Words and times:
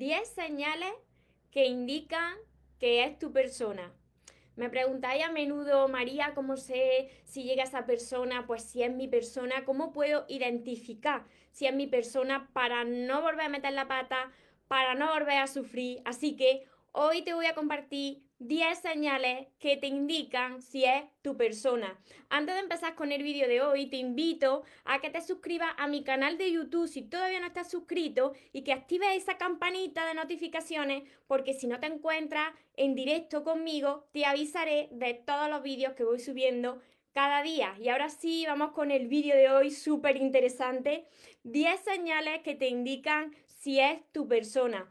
10 0.00 0.30
señales 0.30 0.94
que 1.50 1.66
indican 1.66 2.32
que 2.78 3.04
es 3.04 3.18
tu 3.18 3.32
persona. 3.32 3.92
Me 4.56 4.70
preguntáis 4.70 5.22
a 5.22 5.30
menudo, 5.30 5.88
María, 5.88 6.32
¿cómo 6.34 6.56
sé 6.56 7.10
si 7.26 7.44
llega 7.44 7.64
esa 7.64 7.84
persona? 7.84 8.46
Pues 8.46 8.62
si 8.62 8.82
es 8.82 8.90
mi 8.90 9.08
persona, 9.08 9.66
¿cómo 9.66 9.92
puedo 9.92 10.24
identificar 10.26 11.26
si 11.50 11.66
es 11.66 11.74
mi 11.74 11.86
persona 11.86 12.48
para 12.54 12.84
no 12.84 13.20
volver 13.20 13.44
a 13.44 13.48
meter 13.50 13.74
la 13.74 13.88
pata, 13.88 14.32
para 14.68 14.94
no 14.94 15.12
volver 15.12 15.36
a 15.36 15.46
sufrir? 15.46 16.00
Así 16.06 16.34
que 16.34 16.64
hoy 16.92 17.20
te 17.20 17.34
voy 17.34 17.44
a 17.44 17.54
compartir 17.54 18.22
10 18.40 18.78
señales 18.78 19.48
que 19.58 19.76
te 19.76 19.86
indican 19.86 20.62
si 20.62 20.86
es 20.86 21.04
tu 21.20 21.36
persona. 21.36 22.00
Antes 22.30 22.54
de 22.54 22.62
empezar 22.62 22.94
con 22.94 23.12
el 23.12 23.22
vídeo 23.22 23.46
de 23.46 23.60
hoy, 23.60 23.84
te 23.90 23.98
invito 23.98 24.62
a 24.86 24.98
que 24.98 25.10
te 25.10 25.20
suscribas 25.20 25.74
a 25.76 25.86
mi 25.88 26.04
canal 26.04 26.38
de 26.38 26.50
YouTube 26.50 26.88
si 26.88 27.02
todavía 27.02 27.38
no 27.40 27.46
estás 27.46 27.70
suscrito 27.70 28.32
y 28.54 28.62
que 28.62 28.72
actives 28.72 29.14
esa 29.14 29.36
campanita 29.36 30.06
de 30.06 30.14
notificaciones 30.14 31.02
porque 31.26 31.52
si 31.52 31.66
no 31.66 31.80
te 31.80 31.86
encuentras 31.88 32.54
en 32.76 32.94
directo 32.94 33.44
conmigo, 33.44 34.08
te 34.12 34.24
avisaré 34.24 34.88
de 34.90 35.12
todos 35.12 35.50
los 35.50 35.62
vídeos 35.62 35.92
que 35.92 36.04
voy 36.04 36.18
subiendo 36.18 36.80
cada 37.12 37.42
día. 37.42 37.76
Y 37.78 37.90
ahora 37.90 38.08
sí, 38.08 38.44
vamos 38.46 38.72
con 38.72 38.90
el 38.90 39.06
vídeo 39.06 39.36
de 39.36 39.50
hoy, 39.50 39.70
súper 39.70 40.16
interesante. 40.16 41.04
10 41.42 41.78
señales 41.80 42.40
que 42.42 42.54
te 42.54 42.68
indican 42.68 43.34
si 43.46 43.80
es 43.80 44.00
tu 44.12 44.26
persona. 44.26 44.90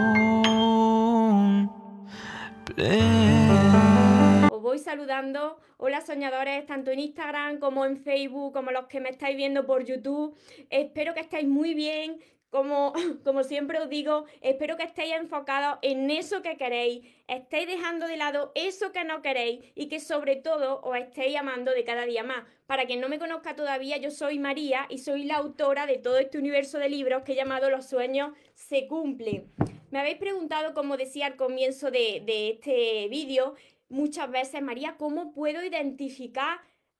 saludando. 4.91 5.57
Hola 5.77 6.01
soñadores, 6.01 6.65
tanto 6.65 6.91
en 6.91 6.99
Instagram 6.99 7.59
como 7.59 7.85
en 7.85 7.95
Facebook, 7.95 8.51
como 8.51 8.71
los 8.71 8.87
que 8.87 8.99
me 8.99 9.07
estáis 9.07 9.37
viendo 9.37 9.65
por 9.65 9.85
YouTube. 9.85 10.37
Espero 10.69 11.13
que 11.13 11.21
estéis 11.21 11.47
muy 11.47 11.73
bien. 11.73 12.19
Como, 12.49 12.91
como 13.23 13.45
siempre 13.45 13.79
os 13.79 13.87
digo, 13.87 14.25
espero 14.41 14.75
que 14.75 14.83
estéis 14.83 15.13
enfocados 15.13 15.79
en 15.81 16.11
eso 16.11 16.41
que 16.41 16.57
queréis, 16.57 17.07
estéis 17.29 17.67
dejando 17.67 18.05
de 18.05 18.17
lado 18.17 18.51
eso 18.53 18.91
que 18.91 19.05
no 19.05 19.21
queréis 19.21 19.63
y 19.73 19.87
que 19.87 20.01
sobre 20.01 20.35
todo 20.35 20.81
os 20.81 20.97
estéis 20.97 21.37
amando 21.37 21.71
de 21.71 21.85
cada 21.85 22.05
día 22.05 22.25
más. 22.25 22.43
Para 22.67 22.85
quien 22.85 22.99
no 22.99 23.07
me 23.07 23.19
conozca 23.19 23.55
todavía, 23.55 23.95
yo 23.95 24.11
soy 24.11 24.39
María 24.39 24.87
y 24.89 24.97
soy 24.97 25.23
la 25.23 25.37
autora 25.37 25.85
de 25.85 25.99
todo 25.99 26.17
este 26.17 26.37
universo 26.37 26.77
de 26.79 26.89
libros 26.89 27.23
que 27.23 27.31
he 27.31 27.35
llamado 27.35 27.69
Los 27.69 27.87
sueños 27.87 28.33
se 28.55 28.87
cumplen. 28.87 29.49
Me 29.89 29.99
habéis 29.99 30.17
preguntado, 30.17 30.73
como 30.73 30.97
decía 30.97 31.27
al 31.27 31.35
comienzo 31.37 31.91
de, 31.91 32.21
de 32.25 32.49
este 32.51 33.07
vídeo, 33.09 33.55
muchas 33.91 34.31
veces, 34.31 34.61
María, 34.61 34.95
¿cómo 34.97 35.33
puedo 35.33 35.63
identificar 35.63 36.59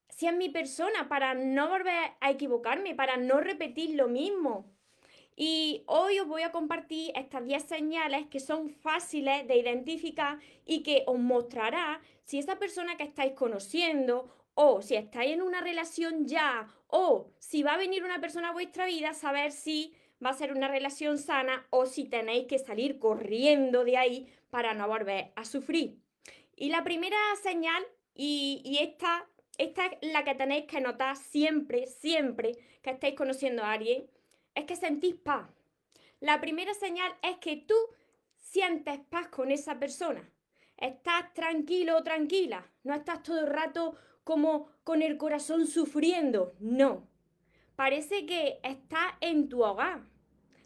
si 0.10 0.28
es 0.28 0.36
mi 0.36 0.50
persona 0.50 1.08
para 1.08 1.34
no 1.34 1.70
volver 1.70 2.12
a 2.20 2.30
equivocarme, 2.30 2.94
para 2.94 3.18
no 3.18 3.40
repetir 3.40 3.96
lo 3.96 4.08
mismo? 4.08 4.72
Y 5.36 5.84
hoy 5.88 6.20
os 6.20 6.28
voy 6.28 6.44
a 6.44 6.52
compartir 6.52 7.12
estas 7.16 7.44
10 7.46 7.64
señales 7.64 8.28
que 8.28 8.40
son 8.40 8.70
fáciles 8.70 9.48
de 9.48 9.58
identificar 9.58 10.38
y 10.66 10.84
que 10.84 11.04
os 11.08 11.18
mostrará 11.18 12.02
si 12.24 12.38
esa 12.38 12.60
persona 12.60 12.98
que 12.98 13.04
estáis 13.04 13.34
conociendo 13.34 14.30
o 14.54 14.82
si 14.82 14.96
estáis 14.96 15.34
en 15.34 15.42
una 15.42 15.62
relación 15.62 16.28
ya 16.28 16.68
o 16.88 17.32
si 17.40 17.64
va 17.64 17.74
a 17.74 17.78
venir 17.78 18.04
una 18.04 18.20
persona 18.20 18.50
a 18.50 18.54
vuestra 18.54 18.86
vida, 18.86 19.14
saber 19.14 19.52
si 19.52 19.94
va 20.24 20.32
a 20.32 20.34
ser 20.34 20.52
una 20.52 20.68
relación 20.68 21.18
sana 21.18 21.66
o 21.70 21.86
si 21.86 22.06
tenéis 22.06 22.46
que 22.48 22.60
salir 22.60 23.00
corriendo 23.00 23.86
de 23.86 23.98
ahí 23.98 24.28
para 24.50 24.74
no 24.74 24.88
volver 24.88 25.32
a 25.36 25.46
sufrir. 25.46 26.01
Y 26.62 26.70
la 26.70 26.84
primera 26.84 27.18
señal, 27.42 27.84
y, 28.14 28.78
esta, 28.82 29.28
esta 29.58 29.88
es 29.88 30.12
la 30.14 30.24
que 30.24 30.36
tenéis 30.36 30.66
que 30.66 30.80
notar 30.80 31.18
siempre, 31.18 31.88
siempre 31.88 32.56
que 32.84 32.92
estéis 32.92 33.16
conociendo 33.16 33.64
a 33.64 33.72
alguien, 33.72 34.08
es 34.54 34.66
que 34.66 34.76
sentís 34.76 35.16
paz. 35.16 35.50
La 36.20 36.40
primera 36.40 36.76
señal 36.76 37.12
es 37.24 37.38
que 37.38 37.58
tú 37.58 37.74
sientes 38.38 39.00
paz 39.10 39.30
con 39.30 39.50
esa 39.50 39.80
persona. 39.80 40.30
Estás 40.78 41.34
tranquilo 41.34 41.98
o 41.98 42.04
tranquila. 42.04 42.70
No 42.84 42.94
estás 42.94 43.24
todo 43.24 43.40
el 43.40 43.48
rato 43.48 43.96
como 44.24 44.68
con 44.84 45.02
el 45.02 45.18
corazón 45.18 45.66
sufriendo. 45.66 46.54
No. 46.60 47.08
Parece 47.76 48.28
que 48.28 48.60
estás 48.62 49.14
en 49.20 49.50
tu 49.50 49.64
hogar. 49.64 50.04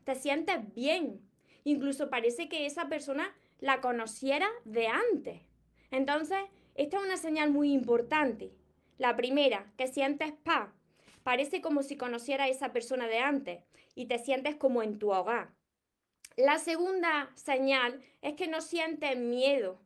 Te 0.03 0.15
sientes 0.15 0.57
bien. 0.73 1.21
Incluso 1.63 2.09
parece 2.09 2.49
que 2.49 2.65
esa 2.65 2.89
persona 2.89 3.33
la 3.61 3.79
conociera 3.79 4.49
de 4.65 4.87
antes. 4.87 5.44
Entonces, 5.91 6.39
esta 6.75 6.97
es 6.97 7.03
una 7.03 7.17
señal 7.17 7.51
muy 7.51 7.71
importante. 7.73 8.51
La 8.97 9.15
primera, 9.15 9.71
que 9.77 9.87
sientes 9.87 10.31
paz. 10.31 10.69
Parece 11.23 11.61
como 11.61 11.83
si 11.83 11.97
conociera 11.97 12.45
a 12.45 12.49
esa 12.49 12.71
persona 12.71 13.07
de 13.07 13.19
antes 13.19 13.63
y 13.95 14.05
te 14.05 14.19
sientes 14.19 14.55
como 14.55 14.83
en 14.83 14.99
tu 14.99 15.11
hogar. 15.11 15.53
La 16.37 16.59
segunda 16.59 17.31
señal 17.35 18.01
es 18.21 18.33
que 18.33 18.47
no 18.47 18.61
sientes 18.61 19.17
miedo. 19.17 19.79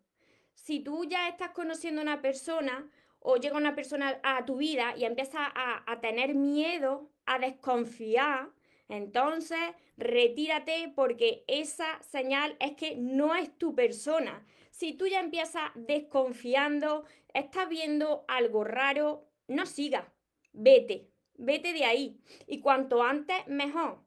Si 0.56 0.80
tú 0.80 1.06
ya 1.06 1.28
estás 1.28 1.52
conociendo 1.52 2.02
a 2.02 2.04
una 2.04 2.22
persona 2.22 2.90
o 3.20 3.38
llega 3.38 3.58
una 3.58 3.76
persona 3.76 4.20
a 4.24 4.46
tu 4.46 4.58
vida 4.58 4.96
y 4.98 5.06
empiezas 5.06 5.42
a, 5.54 5.84
a 5.86 6.00
tener 6.02 6.36
miedo, 6.36 7.10
a 7.26 7.38
desconfiar, 7.38 8.50
entonces 8.90 9.60
retírate 9.98 10.92
porque 10.96 11.44
esa 11.48 12.02
señal 12.02 12.58
es 12.60 12.76
que 12.76 12.96
no 12.96 13.36
es 13.36 13.56
tu 13.58 13.76
persona. 13.76 14.46
Si 14.72 14.94
tú 14.94 15.08
ya 15.08 15.20
empiezas 15.20 15.70
desconfiando, 15.76 17.06
estás 17.34 17.70
viendo 17.70 18.26
algo 18.28 18.64
raro, 18.64 19.28
no 19.48 19.66
sigas, 19.66 20.06
vete, 20.54 21.08
vete 21.36 21.72
de 21.74 21.86
ahí. 21.86 22.20
Y 22.48 22.60
cuanto 22.62 23.04
antes, 23.04 23.48
mejor. 23.48 24.04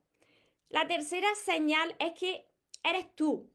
La 0.69 0.87
tercera 0.89 1.29
señal 1.37 1.95
es 1.99 2.13
que 2.13 2.49
eres 2.83 3.15
tú. 3.15 3.49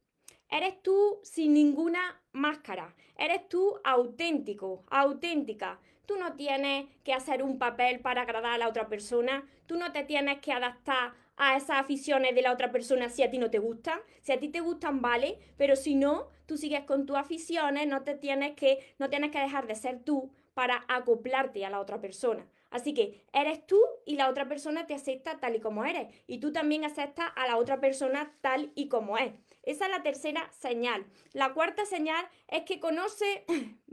Eres 0.49 0.81
tú 0.81 1.19
sin 1.23 1.53
ninguna 1.53 2.21
máscara. 2.31 2.95
Eres 3.17 3.49
tú 3.49 3.79
auténtico, 3.83 4.85
auténtica. 4.89 5.79
Tú 6.07 6.16
no 6.16 6.34
tienes 6.34 6.88
que 7.03 7.13
hacer 7.13 7.44
un 7.44 7.59
papel 7.59 8.00
para 8.00 8.22
agradar 8.22 8.53
a 8.53 8.57
la 8.57 8.69
otra 8.69 8.88
persona. 8.88 9.44
Tú 9.66 9.75
no 9.75 9.91
te 9.91 10.06
tienes 10.06 10.40
que 10.40 10.53
adaptar 10.53 11.12
a 11.35 11.57
esas 11.57 11.81
aficiones 11.81 12.34
de 12.34 12.41
la 12.41 12.53
otra 12.53 12.72
persona 12.72 13.09
si 13.09 13.23
a 13.23 13.29
ti 13.29 13.38
no 13.38 13.51
te 13.51 13.59
gustan. 13.59 14.00
Si 14.22 14.31
a 14.31 14.40
ti 14.40 14.47
te 14.47 14.62
gustan, 14.62 15.01
vale, 15.01 15.38
pero 15.57 15.75
si 15.75 15.96
no, 15.96 16.29
tú 16.46 16.56
sigues 16.56 16.85
con 16.85 17.06
tus 17.06 17.17
aficiones, 17.17 17.88
no 17.88 18.03
te 18.03 18.16
tienes 18.16 18.56
que, 18.56 18.96
no 19.00 19.09
tienes 19.09 19.31
que 19.31 19.40
dejar 19.40 19.67
de 19.67 19.75
ser 19.75 20.00
tú 20.00 20.31
para 20.53 20.85
acoplarte 20.88 21.66
a 21.66 21.69
la 21.69 21.81
otra 21.81 22.00
persona. 22.00 22.47
Así 22.69 22.94
que 22.94 23.25
eres 23.34 23.67
tú 23.67 23.78
y 24.06 24.16
la 24.16 24.29
otra 24.29 24.47
persona 24.47 24.88
te 24.88 24.94
acepta 24.94 25.38
tal 25.41 25.57
y 25.57 25.59
como 25.59 25.84
eres. 25.84 26.07
Y 26.25 26.38
tú 26.38 26.53
también 26.53 26.85
aceptas 26.85 27.31
a 27.35 27.47
la 27.47 27.57
otra 27.57 27.81
persona 27.81 28.31
tal 28.40 28.72
y 28.75 28.88
como 28.88 29.17
es. 29.17 29.34
Esa 29.67 29.85
es 29.85 29.91
la 29.91 30.01
tercera 30.01 30.51
señal. 30.59 31.05
La 31.33 31.53
cuarta 31.53 31.85
señal 31.85 32.28
es 32.47 32.63
que 32.63 32.79
conoce, 32.79 33.45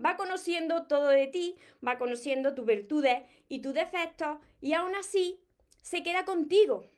va 0.05 0.17
conociendo 0.17 0.87
todo 0.87 1.09
de 1.09 1.27
ti, 1.27 1.57
va 1.87 1.99
conociendo 1.99 2.55
tus 2.55 2.65
virtudes 2.65 3.23
y 3.49 3.61
tus 3.61 3.75
defectos 3.75 4.39
y 4.61 4.73
aún 4.73 4.95
así 4.95 5.41
se 5.83 6.03
queda 6.03 6.25
contigo 6.25 6.89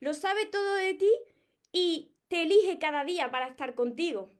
lo 0.00 0.14
sabe 0.14 0.46
todo 0.46 0.74
de 0.74 0.94
ti 0.94 1.10
y 1.72 2.12
te 2.28 2.42
elige 2.42 2.78
cada 2.78 3.04
día 3.04 3.30
para 3.30 3.48
estar 3.48 3.74
contigo. 3.74 4.30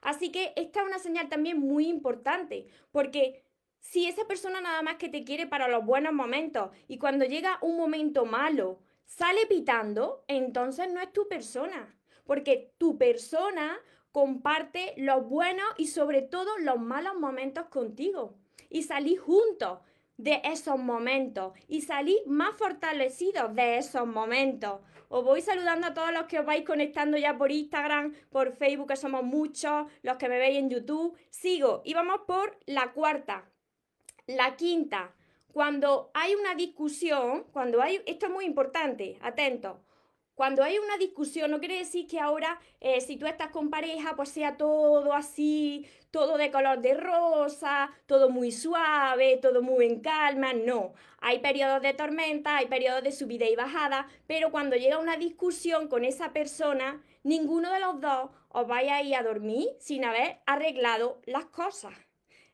Así 0.00 0.30
que 0.30 0.52
esta 0.56 0.80
es 0.80 0.86
una 0.86 0.98
señal 0.98 1.28
también 1.28 1.58
muy 1.58 1.88
importante, 1.88 2.66
porque 2.92 3.42
si 3.80 4.06
esa 4.06 4.26
persona 4.26 4.60
nada 4.60 4.82
más 4.82 4.96
que 4.96 5.08
te 5.08 5.24
quiere 5.24 5.46
para 5.46 5.68
los 5.68 5.84
buenos 5.84 6.12
momentos 6.12 6.70
y 6.86 6.98
cuando 6.98 7.24
llega 7.24 7.58
un 7.62 7.76
momento 7.76 8.24
malo 8.24 8.80
sale 9.04 9.46
pitando, 9.46 10.24
entonces 10.28 10.92
no 10.92 11.00
es 11.00 11.12
tu 11.12 11.26
persona, 11.28 11.97
porque 12.28 12.74
tu 12.76 12.98
persona 12.98 13.80
comparte 14.12 14.92
los 14.98 15.26
buenos 15.26 15.66
y 15.78 15.86
sobre 15.86 16.20
todo 16.20 16.58
los 16.58 16.78
malos 16.78 17.14
momentos 17.18 17.68
contigo 17.68 18.34
y 18.68 18.82
salís 18.82 19.18
juntos 19.18 19.78
de 20.18 20.42
esos 20.44 20.78
momentos 20.78 21.54
y 21.68 21.80
salís 21.80 22.18
más 22.26 22.54
fortalecidos 22.58 23.54
de 23.54 23.78
esos 23.78 24.06
momentos. 24.06 24.80
Os 25.08 25.24
voy 25.24 25.40
saludando 25.40 25.86
a 25.86 25.94
todos 25.94 26.12
los 26.12 26.24
que 26.24 26.40
os 26.40 26.44
vais 26.44 26.66
conectando 26.66 27.16
ya 27.16 27.38
por 27.38 27.50
Instagram, 27.50 28.12
por 28.28 28.52
Facebook, 28.52 28.88
que 28.88 28.96
somos 28.96 29.22
muchos, 29.22 29.86
los 30.02 30.18
que 30.18 30.28
me 30.28 30.38
veis 30.38 30.58
en 30.58 30.68
YouTube. 30.68 31.16
Sigo 31.30 31.80
y 31.82 31.94
vamos 31.94 32.20
por 32.26 32.58
la 32.66 32.92
cuarta. 32.92 33.48
La 34.26 34.54
quinta, 34.54 35.14
cuando 35.50 36.10
hay 36.12 36.34
una 36.34 36.54
discusión, 36.54 37.44
cuando 37.54 37.80
hay, 37.80 38.02
esto 38.04 38.26
es 38.26 38.32
muy 38.32 38.44
importante, 38.44 39.16
atento, 39.22 39.80
Cuando 40.38 40.62
hay 40.62 40.78
una 40.78 40.96
discusión, 40.98 41.50
no 41.50 41.58
quiere 41.58 41.78
decir 41.78 42.06
que 42.06 42.20
ahora, 42.20 42.60
eh, 42.78 43.00
si 43.00 43.16
tú 43.16 43.26
estás 43.26 43.50
con 43.50 43.70
pareja, 43.70 44.14
pues 44.14 44.28
sea 44.28 44.56
todo 44.56 45.12
así, 45.12 45.84
todo 46.12 46.38
de 46.38 46.52
color 46.52 46.80
de 46.80 46.94
rosa, 46.94 47.90
todo 48.06 48.30
muy 48.30 48.52
suave, 48.52 49.40
todo 49.42 49.62
muy 49.62 49.86
en 49.86 49.98
calma. 49.98 50.52
No, 50.52 50.92
hay 51.20 51.40
periodos 51.40 51.82
de 51.82 51.92
tormenta, 51.92 52.58
hay 52.58 52.66
periodos 52.66 53.02
de 53.02 53.10
subida 53.10 53.46
y 53.46 53.56
bajada, 53.56 54.06
pero 54.28 54.52
cuando 54.52 54.76
llega 54.76 55.00
una 55.00 55.16
discusión 55.16 55.88
con 55.88 56.04
esa 56.04 56.32
persona, 56.32 57.02
ninguno 57.24 57.72
de 57.72 57.80
los 57.80 58.00
dos 58.00 58.30
os 58.50 58.68
vaya 58.68 58.94
a 58.98 59.02
ir 59.02 59.16
a 59.16 59.24
dormir 59.24 59.66
sin 59.80 60.04
haber 60.04 60.38
arreglado 60.46 61.20
las 61.26 61.46
cosas. 61.46 62.07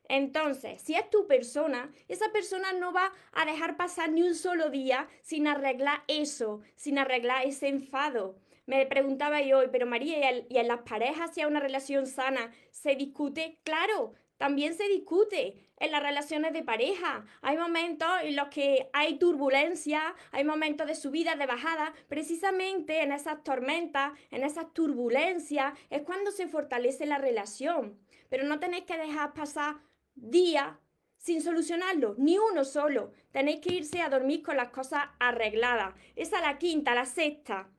Entonces, 0.09 0.81
si 0.81 0.95
es 0.95 1.09
tu 1.09 1.27
persona, 1.27 1.91
esa 2.07 2.31
persona 2.31 2.73
no 2.73 2.93
va 2.93 3.11
a 3.33 3.45
dejar 3.45 3.77
pasar 3.77 4.11
ni 4.11 4.21
un 4.21 4.35
solo 4.35 4.69
día 4.69 5.07
sin 5.21 5.47
arreglar 5.47 6.03
eso, 6.07 6.61
sin 6.75 6.97
arreglar 6.97 7.45
ese 7.45 7.67
enfado. 7.67 8.35
Me 8.65 8.85
preguntaba 8.85 9.41
yo 9.41 9.59
pero 9.71 9.85
María, 9.85 10.45
¿y 10.49 10.57
en 10.57 10.67
las 10.67 10.81
parejas, 10.81 11.33
si 11.33 11.41
hay 11.41 11.47
una 11.47 11.59
relación 11.59 12.07
sana, 12.07 12.51
se 12.71 12.95
discute? 12.95 13.59
Claro, 13.63 14.13
también 14.37 14.73
se 14.73 14.87
discute 14.89 15.55
en 15.77 15.91
las 15.91 16.01
relaciones 16.01 16.51
de 16.53 16.63
pareja. 16.63 17.25
Hay 17.41 17.57
momentos 17.57 18.07
en 18.23 18.35
los 18.35 18.49
que 18.49 18.89
hay 18.93 19.17
turbulencia, 19.17 20.15
hay 20.31 20.43
momentos 20.43 20.87
de 20.87 20.95
subida, 20.95 21.35
de 21.35 21.45
bajada. 21.45 21.93
Precisamente 22.07 23.01
en 23.01 23.11
esas 23.11 23.43
tormentas, 23.43 24.13
en 24.31 24.43
esas 24.43 24.73
turbulencias, 24.73 25.73
es 25.89 26.01
cuando 26.01 26.31
se 26.31 26.47
fortalece 26.47 27.05
la 27.05 27.17
relación. 27.17 27.99
Pero 28.29 28.43
no 28.43 28.59
tenéis 28.59 28.85
que 28.85 28.97
dejar 28.97 29.33
pasar 29.33 29.75
día 30.15 30.79
sin 31.17 31.41
solucionarlo, 31.41 32.15
ni 32.17 32.37
uno 32.37 32.63
solo. 32.63 33.11
Tenéis 33.31 33.59
que 33.59 33.73
irse 33.73 34.01
a 34.01 34.09
dormir 34.09 34.43
con 34.43 34.57
las 34.57 34.69
cosas 34.69 35.05
arregladas. 35.19 35.95
Esa 36.15 36.39
la 36.39 36.57
quinta, 36.57 36.93
la 36.93 37.05
sexta, 37.05 37.69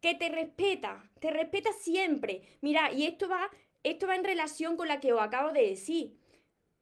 que 0.00 0.14
te 0.14 0.28
respeta, 0.28 1.08
te 1.20 1.30
respeta 1.30 1.72
siempre. 1.72 2.42
Mira, 2.60 2.92
y 2.92 3.06
esto 3.06 3.28
va, 3.28 3.50
esto 3.82 4.06
va 4.06 4.16
en 4.16 4.24
relación 4.24 4.76
con 4.76 4.88
la 4.88 5.00
que 5.00 5.12
os 5.12 5.20
acabo 5.20 5.52
de 5.52 5.68
decir. 5.68 6.18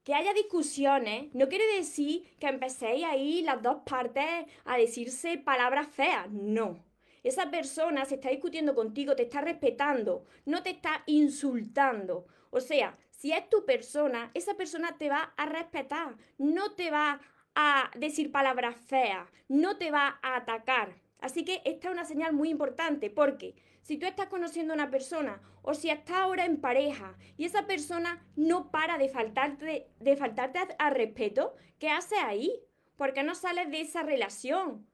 Que 0.02 0.14
haya 0.14 0.34
discusiones 0.34 1.34
no 1.34 1.48
quiere 1.48 1.66
decir 1.76 2.36
que 2.38 2.46
empecéis 2.46 3.04
ahí 3.04 3.42
las 3.42 3.62
dos 3.62 3.82
partes 3.86 4.46
a 4.64 4.76
decirse 4.76 5.38
palabras 5.38 5.88
feas. 5.88 6.30
No. 6.30 6.84
Esa 7.22 7.50
persona 7.50 8.04
se 8.04 8.16
está 8.16 8.28
discutiendo 8.28 8.74
contigo, 8.74 9.16
te 9.16 9.22
está 9.22 9.40
respetando, 9.40 10.26
no 10.44 10.62
te 10.62 10.70
está 10.70 11.02
insultando. 11.06 12.26
O 12.50 12.60
sea, 12.60 12.98
si 13.16 13.32
es 13.32 13.48
tu 13.48 13.64
persona, 13.64 14.30
esa 14.34 14.54
persona 14.54 14.98
te 14.98 15.08
va 15.08 15.32
a 15.36 15.46
respetar, 15.46 16.16
no 16.38 16.72
te 16.72 16.90
va 16.90 17.20
a 17.54 17.90
decir 17.96 18.32
palabras 18.32 18.76
feas, 18.76 19.28
no 19.48 19.76
te 19.76 19.90
va 19.90 20.18
a 20.22 20.36
atacar. 20.36 20.94
Así 21.20 21.44
que 21.44 21.62
esta 21.64 21.88
es 21.88 21.94
una 21.94 22.04
señal 22.04 22.32
muy 22.32 22.50
importante 22.50 23.10
porque 23.10 23.54
si 23.82 23.96
tú 23.96 24.06
estás 24.06 24.28
conociendo 24.28 24.72
a 24.72 24.76
una 24.76 24.90
persona 24.90 25.40
o 25.62 25.74
si 25.74 25.90
estás 25.90 26.16
ahora 26.16 26.44
en 26.44 26.60
pareja 26.60 27.16
y 27.36 27.44
esa 27.44 27.66
persona 27.66 28.26
no 28.36 28.70
para 28.70 28.98
de 28.98 29.08
faltarte, 29.08 29.88
de 30.00 30.16
faltarte 30.16 30.58
al 30.78 30.94
respeto, 30.94 31.54
¿qué 31.78 31.90
haces 31.90 32.18
ahí? 32.24 32.60
¿Por 32.96 33.12
qué 33.12 33.22
no 33.22 33.34
sales 33.34 33.70
de 33.70 33.80
esa 33.80 34.02
relación? 34.02 34.86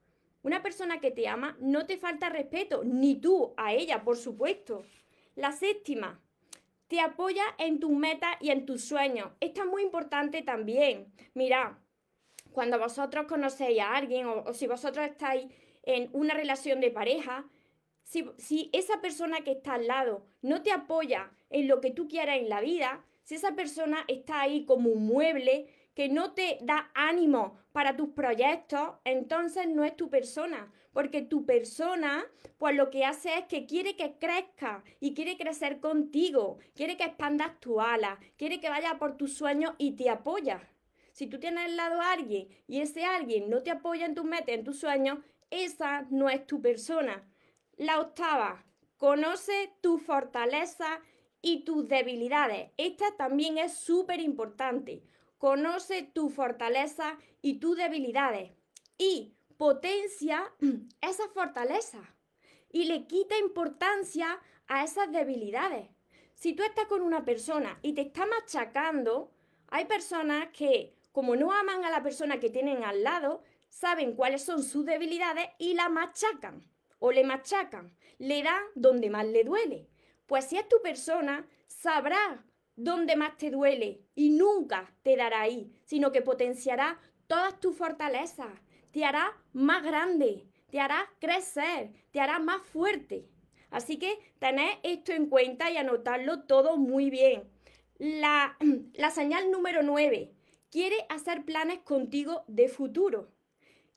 Una 0.43 0.63
persona 0.63 0.99
que 0.99 1.11
te 1.11 1.27
ama 1.27 1.57
no 1.59 1.85
te 1.85 1.97
falta 1.97 2.29
respeto, 2.29 2.83
ni 2.83 3.15
tú 3.19 3.53
a 3.57 3.73
ella, 3.73 4.03
por 4.03 4.17
supuesto. 4.17 4.83
La 5.35 5.51
séptima, 5.51 6.19
te 6.91 6.99
apoya 6.99 7.45
en 7.57 7.79
tus 7.79 7.91
metas 7.91 8.35
y 8.41 8.49
en 8.49 8.65
tus 8.65 8.83
sueños. 8.83 9.29
Esto 9.39 9.61
es 9.61 9.67
muy 9.67 9.81
importante 9.81 10.41
también. 10.41 11.13
Mira, 11.33 11.79
cuando 12.51 12.77
vosotros 12.77 13.27
conocéis 13.27 13.79
a 13.79 13.95
alguien 13.95 14.25
o, 14.25 14.53
si 14.53 14.67
vosotros 14.67 15.05
estáis 15.05 15.45
en 15.83 16.09
una 16.11 16.33
relación 16.33 16.81
de 16.81 16.91
pareja, 16.91 17.45
si, 18.03 18.69
esa 18.73 18.99
persona 18.99 19.39
que 19.39 19.51
está 19.51 19.75
al 19.75 19.87
lado 19.87 20.25
no 20.41 20.63
te 20.63 20.73
apoya 20.73 21.31
en 21.49 21.69
lo 21.69 21.79
que 21.79 21.91
tú 21.91 22.09
quieras 22.09 22.39
en 22.39 22.49
la 22.49 22.59
vida, 22.59 23.05
si 23.23 23.35
esa 23.35 23.53
persona 23.55 24.03
está 24.09 24.41
ahí 24.41 24.65
como 24.65 24.89
un 24.89 25.07
mueble 25.07 25.69
que 25.93 26.09
no 26.09 26.33
te 26.33 26.57
da 26.61 26.91
ánimo 26.93 27.57
para 27.71 27.95
tus 27.95 28.09
proyectos, 28.09 28.95
entonces 29.03 29.67
no 29.67 29.83
es 29.83 29.95
tu 29.95 30.09
persona 30.09 30.71
porque 30.93 31.21
tu 31.21 31.45
persona, 31.45 32.25
pues 32.57 32.75
lo 32.75 32.89
que 32.89 33.05
hace 33.05 33.37
es 33.37 33.45
que 33.45 33.65
quiere 33.65 33.95
que 33.95 34.17
crezca 34.17 34.83
y 34.99 35.13
quiere 35.13 35.37
crecer 35.37 35.79
contigo, 35.79 36.57
quiere 36.75 36.97
que 36.97 37.05
expandas 37.05 37.59
tu 37.59 37.79
ala, 37.79 38.19
quiere 38.37 38.59
que 38.59 38.69
vaya 38.69 38.97
por 38.99 39.17
tus 39.17 39.33
sueños 39.33 39.73
y 39.77 39.95
te 39.95 40.09
apoya. 40.09 40.69
Si 41.11 41.27
tú 41.27 41.39
tienes 41.39 41.65
al 41.65 41.77
lado 41.77 42.01
a 42.01 42.11
alguien 42.13 42.47
y 42.67 42.81
ese 42.81 43.05
alguien 43.05 43.49
no 43.49 43.63
te 43.63 43.71
apoya 43.71 44.05
en 44.05 44.15
tus 44.15 44.25
metas, 44.25 44.49
en 44.49 44.63
tus 44.63 44.79
sueños, 44.79 45.19
esa 45.49 46.07
no 46.09 46.29
es 46.29 46.45
tu 46.45 46.61
persona. 46.61 47.27
La 47.77 47.99
octava, 47.99 48.65
conoce 48.97 49.73
tu 49.81 49.97
fortaleza 49.97 51.01
y 51.41 51.63
tus 51.63 51.87
debilidades. 51.87 52.71
Esta 52.77 53.15
también 53.17 53.57
es 53.57 53.73
súper 53.75 54.19
importante. 54.19 55.03
Conoce 55.41 56.03
tu 56.03 56.29
fortaleza 56.29 57.17
y 57.41 57.55
tus 57.55 57.75
debilidades. 57.75 58.51
Y 58.99 59.33
potencia 59.57 60.53
esa 61.01 61.27
fortaleza 61.29 61.97
y 62.71 62.83
le 62.83 63.07
quita 63.07 63.35
importancia 63.39 64.39
a 64.67 64.83
esas 64.83 65.11
debilidades. 65.11 65.89
Si 66.35 66.53
tú 66.53 66.61
estás 66.61 66.85
con 66.85 67.01
una 67.01 67.25
persona 67.25 67.79
y 67.81 67.93
te 67.93 68.01
está 68.01 68.27
machacando, 68.27 69.31
hay 69.69 69.85
personas 69.85 70.49
que, 70.49 70.95
como 71.11 71.35
no 71.35 71.51
aman 71.51 71.85
a 71.85 71.89
la 71.89 72.03
persona 72.03 72.39
que 72.39 72.51
tienen 72.51 72.83
al 72.83 73.01
lado, 73.01 73.41
saben 73.67 74.13
cuáles 74.13 74.43
son 74.43 74.61
sus 74.61 74.85
debilidades 74.85 75.49
y 75.57 75.73
la 75.73 75.89
machacan 75.89 76.69
o 76.99 77.11
le 77.11 77.23
machacan, 77.23 77.97
le 78.19 78.43
dan 78.43 78.61
donde 78.75 79.09
más 79.09 79.25
le 79.25 79.43
duele. 79.43 79.89
Pues 80.27 80.45
si 80.45 80.59
es 80.59 80.69
tu 80.69 80.79
persona, 80.83 81.47
sabrá 81.65 82.45
dónde 82.83 83.15
más 83.15 83.37
te 83.37 83.51
duele 83.51 84.01
y 84.15 84.29
nunca 84.29 84.93
te 85.03 85.15
dará 85.15 85.41
ahí, 85.41 85.71
sino 85.85 86.11
que 86.11 86.21
potenciará 86.21 86.99
todas 87.27 87.59
tus 87.59 87.75
fortalezas 87.75 88.49
te 88.91 89.05
hará 89.05 89.37
más 89.53 89.83
grande, 89.83 90.45
te 90.69 90.79
hará 90.79 91.09
crecer, 91.19 91.91
te 92.11 92.19
hará 92.19 92.39
más 92.39 92.61
fuerte. 92.61 93.25
Así 93.69 93.97
que 93.97 94.19
tened 94.39 94.79
esto 94.83 95.13
en 95.13 95.27
cuenta 95.27 95.71
y 95.71 95.77
anotarlo 95.77 96.43
todo 96.43 96.77
muy 96.77 97.09
bien. 97.09 97.43
La, 97.97 98.57
la 98.93 99.11
señal 99.11 99.49
número 99.49 99.81
9. 99.81 100.33
Quiere 100.69 100.97
hacer 101.09 101.45
planes 101.45 101.79
contigo 101.79 102.43
de 102.47 102.67
futuro. 102.67 103.31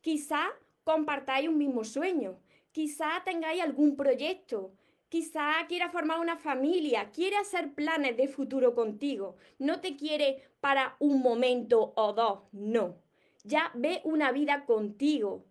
Quizá 0.01 0.49
compartáis 0.85 1.49
un 1.49 1.59
mismo 1.59 1.85
sueño. 1.85 2.39
Quizá 2.73 3.23
tengáis 3.25 3.63
algún 3.63 3.97
proyecto. 3.97 4.73
Quizá 5.15 5.65
quiera 5.69 5.91
formar 5.91 6.19
una 6.19 6.37
familia. 6.37 7.13
Quiere 7.13 7.37
hacer 7.37 7.73
planes 7.73 8.17
de 8.17 8.27
futuro 8.27 8.75
contigo. 8.75 9.37
No 9.61 9.81
te 9.81 9.95
quiere 9.97 10.43
para 10.59 10.97
un 10.99 11.23
momento 11.23 11.93
o 11.95 12.13
dos. 12.13 12.41
No 12.51 13.05
ya 13.45 13.71
ve 13.75 14.01
una 14.03 14.33
vida 14.33 14.65
contigo. 14.65 15.47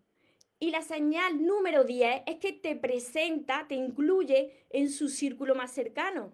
Y 0.60 0.72
la 0.72 0.82
señal 0.82 1.46
número 1.46 1.86
10 1.86 2.24
es 2.25 2.38
que 2.39 2.51
te 2.51 2.75
presenta, 2.75 3.65
te 3.70 3.75
incluye 3.75 4.65
en 4.70 4.89
su 4.89 5.08
círculo 5.08 5.55
más 5.55 5.72
cercano. 5.72 6.34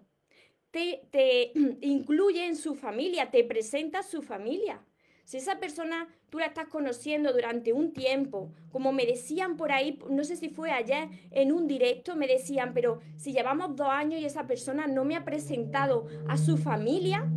Te, 0.72 1.02
te 1.12 1.52
incluye 1.82 2.46
en 2.46 2.56
su 2.56 2.74
familia, 2.74 3.30
te 3.30 3.44
presenta 3.44 4.02
su 4.02 4.22
familia. 4.22 4.84
Si 5.30 5.36
esa 5.36 5.60
persona 5.60 6.08
tú 6.28 6.40
la 6.40 6.46
estás 6.46 6.66
conociendo 6.66 7.32
durante 7.32 7.72
un 7.72 7.92
tiempo, 7.92 8.50
como 8.72 8.90
me 8.90 9.06
decían 9.06 9.56
por 9.56 9.70
ahí, 9.70 9.96
no 10.08 10.24
sé 10.24 10.34
si 10.34 10.48
fue 10.48 10.72
ayer 10.72 11.08
en 11.30 11.52
un 11.52 11.68
directo, 11.68 12.16
me 12.16 12.26
decían, 12.26 12.74
pero 12.74 12.98
si 13.14 13.32
llevamos 13.32 13.76
dos 13.76 13.86
años 13.86 14.20
y 14.20 14.24
esa 14.24 14.48
persona 14.48 14.88
no 14.88 15.04
me 15.04 15.14
ha 15.14 15.24
presentado 15.24 16.08
a 16.26 16.36
su 16.36 16.56
familia, 16.56 17.30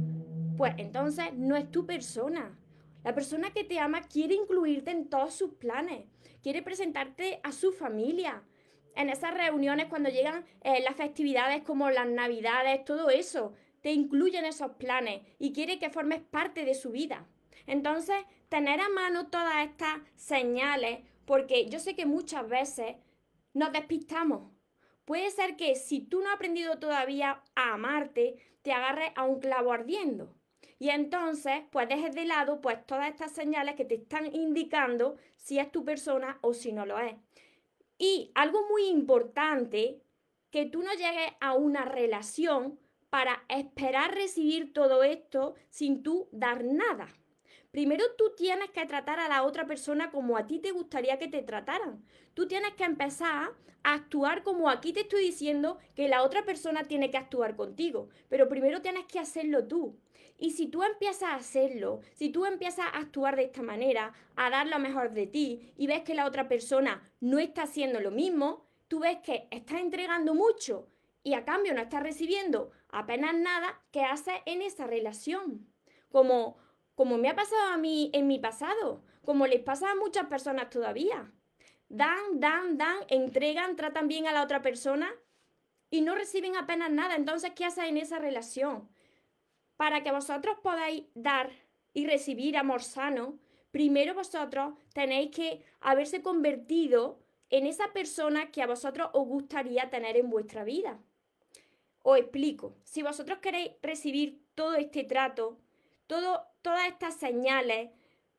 pues 0.57 0.73
entonces 0.79 1.35
no 1.35 1.55
es 1.55 1.69
tu 1.69 1.85
persona. 1.85 2.57
La 3.03 3.13
persona 3.13 3.51
que 3.51 3.63
te 3.63 3.77
ama 3.77 4.01
quiere 4.01 4.33
incluirte 4.33 4.89
en 4.89 5.07
todos 5.07 5.35
sus 5.35 5.53
planes, 5.53 6.07
quiere 6.41 6.63
presentarte 6.63 7.41
a 7.43 7.51
su 7.51 7.73
familia. 7.73 8.41
En 8.95 9.11
esas 9.11 9.35
reuniones, 9.35 9.85
cuando 9.85 10.09
llegan 10.09 10.45
eh, 10.63 10.81
las 10.81 10.95
festividades 10.95 11.61
como 11.61 11.91
las 11.91 12.07
navidades, 12.07 12.85
todo 12.85 13.11
eso, 13.11 13.53
te 13.81 13.91
incluye 13.91 14.39
en 14.39 14.45
esos 14.45 14.71
planes 14.77 15.21
y 15.37 15.53
quiere 15.53 15.77
que 15.77 15.91
formes 15.91 16.21
parte 16.21 16.65
de 16.65 16.73
su 16.73 16.89
vida. 16.89 17.27
Entonces, 17.67 18.17
tener 18.49 18.79
a 18.81 18.89
mano 18.89 19.27
todas 19.27 19.65
estas 19.65 19.99
señales, 20.15 20.99
porque 21.25 21.69
yo 21.69 21.79
sé 21.79 21.95
que 21.95 22.05
muchas 22.05 22.47
veces 22.47 22.95
nos 23.53 23.71
despistamos. 23.71 24.51
Puede 25.05 25.31
ser 25.31 25.55
que 25.55 25.75
si 25.75 26.01
tú 26.01 26.21
no 26.21 26.29
has 26.29 26.35
aprendido 26.35 26.79
todavía 26.79 27.43
a 27.55 27.73
amarte, 27.73 28.37
te 28.61 28.71
agarres 28.71 29.11
a 29.15 29.23
un 29.23 29.39
clavo 29.39 29.71
ardiendo. 29.73 30.33
Y 30.79 30.89
entonces, 30.89 31.63
pues 31.71 31.87
dejes 31.87 32.13
de 32.13 32.25
lado 32.25 32.61
pues 32.61 32.85
todas 32.85 33.09
estas 33.09 33.31
señales 33.31 33.75
que 33.75 33.85
te 33.85 33.95
están 33.95 34.33
indicando 34.33 35.17
si 35.37 35.59
es 35.59 35.71
tu 35.71 35.85
persona 35.85 36.39
o 36.41 36.53
si 36.53 36.71
no 36.71 36.85
lo 36.85 36.99
es. 36.99 37.15
Y 37.97 38.31
algo 38.35 38.67
muy 38.69 38.87
importante, 38.87 40.01
que 40.51 40.65
tú 40.65 40.83
no 40.83 40.91
llegues 40.91 41.31
a 41.39 41.53
una 41.53 41.85
relación 41.85 42.79
para 43.09 43.43
esperar 43.47 44.13
recibir 44.13 44.73
todo 44.73 45.03
esto 45.03 45.55
sin 45.69 46.03
tú 46.03 46.27
dar 46.31 46.63
nada. 46.63 47.07
Primero 47.73 48.03
tú 48.19 48.35
tienes 48.37 48.69
que 48.69 48.85
tratar 48.85 49.19
a 49.19 49.27
la 49.27 49.41
otra 49.41 49.65
persona 49.65 50.11
como 50.11 50.37
a 50.37 50.45
ti 50.45 50.59
te 50.59 50.69
gustaría 50.69 51.17
que 51.17 51.27
te 51.27 51.41
trataran. 51.41 52.05
Tú 52.35 52.47
tienes 52.47 52.75
que 52.75 52.83
empezar 52.83 53.51
a 53.81 53.93
actuar 53.95 54.43
como 54.43 54.69
aquí 54.69 54.93
te 54.93 54.99
estoy 54.99 55.23
diciendo 55.23 55.79
que 55.95 56.07
la 56.07 56.21
otra 56.21 56.45
persona 56.45 56.83
tiene 56.83 57.09
que 57.09 57.17
actuar 57.17 57.55
contigo. 57.55 58.09
Pero 58.29 58.47
primero 58.47 58.83
tienes 58.83 59.05
que 59.05 59.17
hacerlo 59.17 59.65
tú. 59.65 59.97
Y 60.37 60.51
si 60.51 60.67
tú 60.67 60.83
empiezas 60.83 61.23
a 61.23 61.35
hacerlo, 61.35 62.01
si 62.13 62.29
tú 62.29 62.45
empiezas 62.45 62.85
a 62.85 62.99
actuar 62.99 63.35
de 63.35 63.45
esta 63.45 63.63
manera, 63.63 64.13
a 64.35 64.51
dar 64.51 64.67
lo 64.67 64.77
mejor 64.77 65.11
de 65.11 65.25
ti 65.25 65.73
y 65.75 65.87
ves 65.87 66.03
que 66.03 66.13
la 66.13 66.27
otra 66.27 66.47
persona 66.47 67.01
no 67.21 67.39
está 67.39 67.63
haciendo 67.63 67.99
lo 68.01 68.11
mismo, 68.11 68.67
tú 68.87 68.99
ves 68.99 69.17
que 69.23 69.47
estás 69.49 69.79
entregando 69.79 70.35
mucho 70.35 70.89
y 71.23 71.33
a 71.33 71.43
cambio 71.43 71.73
no 71.73 71.81
estás 71.81 72.03
recibiendo 72.03 72.69
apenas 72.89 73.33
nada 73.33 73.81
que 73.91 74.03
haces 74.03 74.35
en 74.45 74.61
esa 74.61 74.85
relación. 74.85 75.67
Como, 76.11 76.57
como 76.95 77.17
me 77.17 77.29
ha 77.29 77.35
pasado 77.35 77.73
a 77.73 77.77
mí 77.77 78.09
en 78.13 78.27
mi 78.27 78.39
pasado, 78.39 79.03
como 79.23 79.47
les 79.47 79.61
pasa 79.61 79.91
a 79.91 79.95
muchas 79.95 80.27
personas 80.27 80.69
todavía. 80.69 81.31
Dan, 81.89 82.39
dan, 82.39 82.77
dan, 82.77 82.97
entregan, 83.07 83.75
tratan 83.75 84.07
bien 84.07 84.27
a 84.27 84.31
la 84.31 84.43
otra 84.43 84.61
persona 84.61 85.11
y 85.89 86.01
no 86.01 86.15
reciben 86.15 86.55
apenas 86.55 86.91
nada. 86.91 87.15
Entonces, 87.15 87.51
¿qué 87.55 87.65
haces 87.65 87.85
en 87.85 87.97
esa 87.97 88.19
relación? 88.19 88.89
Para 89.77 90.03
que 90.03 90.11
vosotros 90.11 90.57
podáis 90.61 91.03
dar 91.13 91.51
y 91.93 92.07
recibir 92.07 92.57
amor 92.57 92.81
sano, 92.81 93.37
primero 93.71 94.13
vosotros 94.13 94.73
tenéis 94.93 95.31
que 95.31 95.63
haberse 95.81 96.21
convertido 96.21 97.19
en 97.49 97.67
esa 97.67 97.93
persona 97.93 98.51
que 98.51 98.63
a 98.63 98.67
vosotros 98.67 99.09
os 99.13 99.27
gustaría 99.27 99.89
tener 99.89 100.17
en 100.17 100.29
vuestra 100.31 100.63
vida. 100.63 100.99
Os 102.01 102.17
explico, 102.17 102.75
si 102.83 103.03
vosotros 103.03 103.39
queréis 103.39 103.71
recibir 103.81 104.43
todo 104.55 104.73
este 104.73 105.03
trato, 105.03 105.59
todo, 106.07 106.47
todas 106.63 106.87
estas 106.87 107.15
señales, 107.17 107.91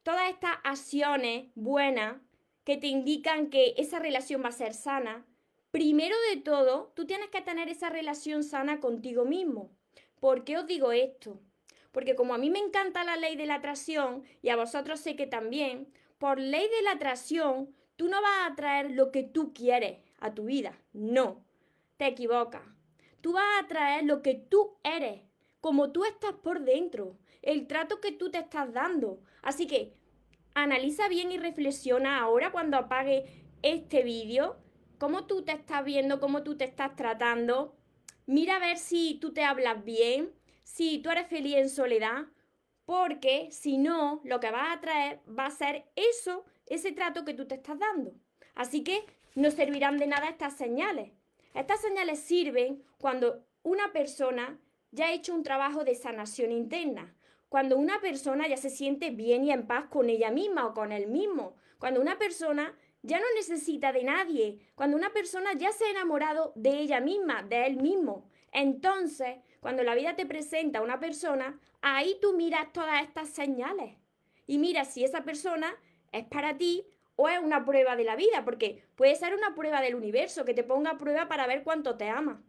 todas 0.02 0.28
estas 0.30 0.56
acciones 0.64 1.46
buenas 1.54 2.16
que 2.64 2.76
te 2.76 2.88
indican 2.88 3.50
que 3.50 3.74
esa 3.76 4.00
relación 4.00 4.42
va 4.42 4.48
a 4.48 4.52
ser 4.52 4.74
sana, 4.74 5.24
primero 5.70 6.16
de 6.30 6.40
todo, 6.40 6.92
tú 6.96 7.06
tienes 7.06 7.28
que 7.28 7.42
tener 7.42 7.68
esa 7.68 7.90
relación 7.90 8.42
sana 8.42 8.80
contigo 8.80 9.24
mismo. 9.24 9.70
¿Por 10.18 10.44
qué 10.44 10.58
os 10.58 10.66
digo 10.66 10.90
esto? 10.90 11.40
Porque 11.92 12.16
como 12.16 12.34
a 12.34 12.38
mí 12.38 12.50
me 12.50 12.58
encanta 12.58 13.04
la 13.04 13.16
ley 13.16 13.36
de 13.36 13.46
la 13.46 13.56
atracción 13.56 14.24
y 14.42 14.48
a 14.48 14.56
vosotros 14.56 14.98
sé 15.00 15.14
que 15.14 15.26
también, 15.26 15.92
por 16.18 16.40
ley 16.40 16.66
de 16.68 16.82
la 16.82 16.92
atracción, 16.92 17.74
tú 17.96 18.08
no 18.08 18.20
vas 18.22 18.40
a 18.40 18.46
atraer 18.46 18.90
lo 18.90 19.12
que 19.12 19.22
tú 19.22 19.52
quieres 19.52 19.98
a 20.18 20.34
tu 20.34 20.46
vida. 20.46 20.78
No, 20.92 21.44
te 21.98 22.06
equivocas. 22.06 22.62
Tú 23.20 23.34
vas 23.34 23.44
a 23.44 23.64
atraer 23.64 24.04
lo 24.04 24.22
que 24.22 24.34
tú 24.34 24.78
eres, 24.82 25.20
como 25.64 25.92
tú 25.92 26.04
estás 26.04 26.34
por 26.34 26.60
dentro, 26.60 27.16
el 27.40 27.66
trato 27.66 27.98
que 27.98 28.12
tú 28.12 28.30
te 28.30 28.36
estás 28.36 28.70
dando. 28.74 29.22
Así 29.40 29.66
que 29.66 29.94
analiza 30.52 31.08
bien 31.08 31.32
y 31.32 31.38
reflexiona 31.38 32.20
ahora 32.20 32.52
cuando 32.52 32.76
apague 32.76 33.46
este 33.62 34.02
vídeo, 34.02 34.58
cómo 34.98 35.24
tú 35.24 35.42
te 35.42 35.52
estás 35.52 35.82
viendo, 35.82 36.20
cómo 36.20 36.42
tú 36.42 36.58
te 36.58 36.64
estás 36.64 36.94
tratando, 36.96 37.78
Mira 38.26 38.56
a 38.56 38.58
ver 38.58 38.76
si 38.76 39.14
tú 39.14 39.32
te 39.32 39.42
hablas 39.42 39.82
bien, 39.82 40.34
si 40.64 40.98
tú 40.98 41.08
eres 41.08 41.28
feliz 41.28 41.56
en 41.56 41.70
soledad, 41.70 42.26
porque 42.84 43.48
si 43.50 43.78
no, 43.78 44.20
lo 44.22 44.40
que 44.40 44.50
vas 44.50 44.76
a 44.76 44.80
traer 44.82 45.22
va 45.26 45.46
a 45.46 45.50
ser 45.50 45.86
eso, 45.96 46.44
ese 46.66 46.92
trato 46.92 47.24
que 47.24 47.32
tú 47.32 47.46
te 47.48 47.54
estás 47.54 47.78
dando. 47.78 48.12
Así 48.54 48.84
que 48.84 49.06
no 49.34 49.50
servirán 49.50 49.96
de 49.96 50.08
nada 50.08 50.28
estas 50.28 50.58
señales. 50.58 51.12
Estas 51.54 51.80
señales 51.80 52.20
sirven 52.20 52.84
cuando 52.98 53.46
una 53.62 53.94
persona 53.94 54.60
ya 54.94 55.06
ha 55.06 55.12
hecho 55.12 55.34
un 55.34 55.42
trabajo 55.42 55.84
de 55.84 55.96
sanación 55.96 56.52
interna, 56.52 57.14
cuando 57.48 57.76
una 57.76 58.00
persona 58.00 58.46
ya 58.46 58.56
se 58.56 58.70
siente 58.70 59.10
bien 59.10 59.44
y 59.44 59.50
en 59.50 59.66
paz 59.66 59.86
con 59.90 60.08
ella 60.08 60.30
misma 60.30 60.66
o 60.66 60.74
con 60.74 60.92
él 60.92 61.08
mismo, 61.08 61.56
cuando 61.78 62.00
una 62.00 62.16
persona 62.16 62.76
ya 63.02 63.18
no 63.18 63.26
necesita 63.36 63.92
de 63.92 64.04
nadie, 64.04 64.58
cuando 64.74 64.96
una 64.96 65.12
persona 65.12 65.52
ya 65.54 65.72
se 65.72 65.84
ha 65.84 65.90
enamorado 65.90 66.52
de 66.54 66.78
ella 66.78 67.00
misma, 67.00 67.42
de 67.42 67.66
él 67.66 67.76
mismo. 67.76 68.30
Entonces, 68.52 69.36
cuando 69.60 69.82
la 69.82 69.96
vida 69.96 70.14
te 70.14 70.26
presenta 70.26 70.78
a 70.78 70.82
una 70.82 71.00
persona, 71.00 71.58
ahí 71.82 72.16
tú 72.22 72.36
miras 72.36 72.72
todas 72.72 73.02
estas 73.02 73.28
señales 73.28 73.96
y 74.46 74.58
miras 74.58 74.94
si 74.94 75.04
esa 75.04 75.24
persona 75.24 75.74
es 76.12 76.24
para 76.24 76.56
ti 76.56 76.86
o 77.16 77.28
es 77.28 77.40
una 77.40 77.64
prueba 77.64 77.96
de 77.96 78.04
la 78.04 78.16
vida, 78.16 78.44
porque 78.44 78.84
puede 78.94 79.16
ser 79.16 79.34
una 79.34 79.54
prueba 79.54 79.80
del 79.80 79.96
universo 79.96 80.44
que 80.44 80.54
te 80.54 80.64
ponga 80.64 80.92
a 80.92 80.98
prueba 80.98 81.28
para 81.28 81.46
ver 81.46 81.64
cuánto 81.64 81.96
te 81.96 82.08
ama. 82.08 82.42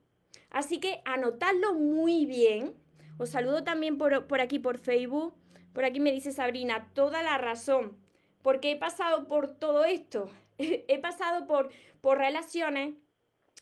Así 0.50 0.80
que 0.80 1.02
anotadlo 1.06 1.74
muy 1.74 2.26
bien. 2.26 2.74
Os 3.18 3.30
saludo 3.30 3.64
también 3.64 3.98
por, 3.98 4.28
por 4.28 4.42
aquí 4.42 4.60
por 4.60 4.78
Facebook. 4.78 5.34
Por 5.74 5.86
aquí 5.86 6.00
me 6.00 6.12
dice 6.12 6.32
Sabrina, 6.32 6.90
toda 6.94 7.22
la 7.22 7.38
razón, 7.38 7.98
porque 8.42 8.72
he 8.72 8.78
pasado 8.78 9.28
por 9.28 9.48
todo 9.58 9.84
esto. 9.86 10.30
he 10.58 11.00
pasado 11.00 11.48
por, 11.48 11.70
por 12.02 12.18
relaciones 12.18 12.96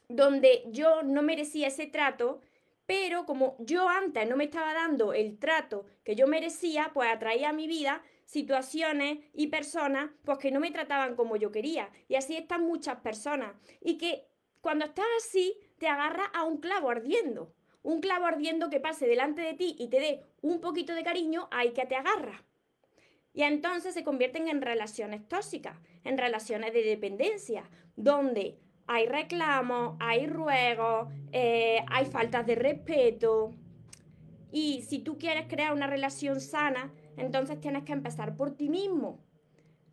donde 0.10 0.64
yo 0.68 1.04
no 1.04 1.24
merecía 1.24 1.68
ese 1.68 1.88
trato, 1.88 2.42
pero 2.86 3.26
como 3.26 3.56
yo 3.60 3.90
antes 3.90 4.28
no 4.30 4.36
me 4.36 4.44
estaba 4.44 4.74
dando 4.74 5.14
el 5.14 5.40
trato 5.40 5.86
que 6.04 6.16
yo 6.16 6.28
merecía, 6.28 6.92
pues 6.94 7.10
atraía 7.10 7.50
a 7.50 7.54
mi 7.54 7.68
vida 7.68 8.04
situaciones 8.26 9.20
y 9.34 9.48
personas 9.48 10.12
pues 10.24 10.38
que 10.38 10.52
no 10.52 10.60
me 10.60 10.72
trataban 10.72 11.16
como 11.16 11.36
yo 11.36 11.52
quería. 11.52 11.90
Y 12.08 12.16
así 12.16 12.36
están 12.36 12.66
muchas 12.66 13.00
personas. 13.02 13.54
Y 13.82 13.98
que 13.98 14.28
cuando 14.62 14.86
estás 14.86 15.06
así, 15.18 15.58
te 15.84 15.90
agarras 15.90 16.30
a 16.34 16.46
un 16.46 16.60
clavo 16.60 16.90
ardiendo. 16.90 17.54
Un 17.82 18.00
clavo 18.00 18.26
ardiendo 18.26 18.70
que 18.70 18.80
pase 18.80 19.06
delante 19.06 19.42
de 19.42 19.54
ti 19.54 19.76
y 19.78 19.90
te 19.90 20.00
dé 20.00 20.24
un 20.42 20.62
poquito 20.62 20.96
de 20.96 21.04
cariño, 21.04 21.50
hay 21.52 21.74
que 21.74 21.86
te 21.86 21.98
agarra. 21.98 22.46
Y 23.34 23.42
entonces 23.42 23.94
se 23.94 24.06
convierten 24.06 24.48
en 24.48 24.62
relaciones 24.62 25.28
tóxicas, 25.28 25.78
en 26.06 26.18
relaciones 26.18 26.72
de 26.72 26.84
dependencia, 26.84 27.70
donde 27.98 28.58
hay 28.88 29.08
reclamos, 29.08 29.98
hay 30.00 30.26
ruegos, 30.26 31.10
eh, 31.34 31.84
hay 31.88 32.06
faltas 32.06 32.48
de 32.48 32.56
respeto. 32.56 33.54
Y 34.54 34.84
si 34.84 35.00
tú 35.00 35.18
quieres 35.18 35.48
crear 35.50 35.74
una 35.74 35.88
relación 35.88 36.40
sana, 36.40 36.94
entonces 37.18 37.60
tienes 37.60 37.84
que 37.84 37.92
empezar 37.92 38.38
por 38.38 38.56
ti 38.56 38.70
mismo. 38.70 39.20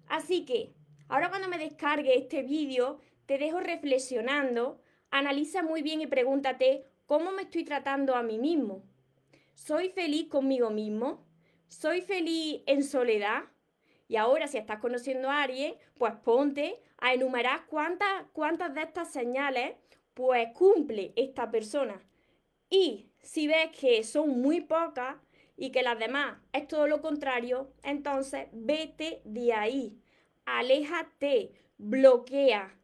Así 0.07 0.45
que, 0.45 0.73
ahora 1.09 1.31
cuando 1.31 1.49
me 1.49 1.59
descargue 1.59 2.17
este 2.17 2.45
vídeo, 2.45 3.01
te 3.27 3.39
dejo 3.39 3.59
reflexionando, 3.59 4.81
analiza 5.11 5.63
muy 5.63 5.83
bien 5.83 6.01
y 6.01 6.07
pregúntate 6.07 6.87
cómo 7.07 7.33
me 7.33 7.43
estoy 7.43 7.65
tratando 7.65 8.15
a 8.15 8.23
mí 8.23 8.39
mismo. 8.39 8.83
¿Soy 9.55 9.91
feliz 9.91 10.29
conmigo 10.29 10.71
mismo? 10.71 11.31
soy 11.71 12.03
feliz 12.03 12.63
en 12.67 12.83
soledad. 12.85 13.45
Y 14.09 14.17
ahora, 14.17 14.49
si 14.49 14.59
estás 14.59 14.81
conociendo 14.81 15.31
a 15.31 15.45
alguien, 15.45 15.77
pues 15.97 16.15
ponte 16.17 16.83
a 16.99 17.15
enumerar 17.15 17.65
cuántas, 17.67 18.27
cuántas 18.33 18.75
de 18.75 18.83
estas 18.83 19.11
señales 19.13 19.77
pues 20.13 20.49
cumple 20.53 21.13
esta 21.17 21.51
persona. 21.51 22.03
Y 22.69 23.13
si 23.23 23.47
ves 23.47 23.71
que 23.79 24.03
son 24.03 24.41
muy 24.41 24.61
pocas 24.61 25.17
y 25.57 25.71
que 25.71 25.83
las 25.83 25.99
demás 25.99 26.39
es 26.53 26.67
todo 26.67 26.89
lo 26.89 27.01
contrario, 27.01 27.73
entonces 27.85 28.49
vete 28.53 29.23
de 29.25 29.53
ahí. 29.55 30.03
Aléjate, 30.45 31.53
bloquea. 31.79 32.77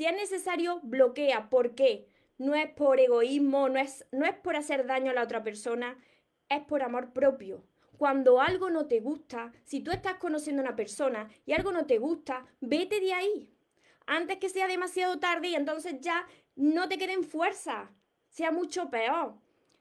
Si 0.00 0.06
es 0.06 0.14
necesario, 0.14 0.80
bloquea. 0.82 1.50
¿Por 1.50 1.74
qué? 1.74 2.08
No 2.38 2.54
es 2.54 2.70
por 2.70 2.98
egoísmo, 2.98 3.68
no 3.68 3.78
es, 3.78 4.06
no 4.12 4.24
es 4.24 4.34
por 4.34 4.56
hacer 4.56 4.86
daño 4.86 5.10
a 5.10 5.12
la 5.14 5.22
otra 5.22 5.42
persona, 5.42 5.98
es 6.48 6.60
por 6.60 6.82
amor 6.82 7.12
propio 7.12 7.62
cuando 7.98 8.40
algo 8.40 8.70
no 8.70 8.86
te 8.86 9.00
gusta, 9.00 9.52
si 9.62 9.80
tú 9.80 9.90
estás 9.90 10.14
conociendo 10.14 10.62
a 10.62 10.64
una 10.64 10.74
persona 10.74 11.28
y 11.44 11.52
algo 11.52 11.70
no 11.70 11.84
te 11.84 11.98
gusta, 11.98 12.46
vete 12.62 12.98
de 12.98 13.12
ahí. 13.12 13.50
Antes 14.06 14.38
que 14.38 14.48
sea 14.48 14.68
demasiado 14.68 15.18
tarde 15.18 15.48
y 15.48 15.54
entonces 15.54 15.96
ya 16.00 16.26
no 16.56 16.88
te 16.88 16.96
queden 16.96 17.22
fuerza, 17.22 17.90
sea 18.30 18.52
mucho 18.52 18.88
peor. 18.88 19.34